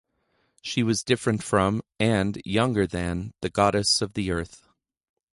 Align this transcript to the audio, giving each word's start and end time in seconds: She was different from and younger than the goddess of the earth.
She 0.63 0.81
was 0.81 1.03
different 1.03 1.43
from 1.43 1.83
and 1.99 2.41
younger 2.43 2.87
than 2.87 3.35
the 3.41 3.51
goddess 3.51 4.01
of 4.01 4.13
the 4.15 4.31
earth. 4.31 4.67